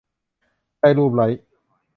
[0.79, 1.27] ได้ลูบไล้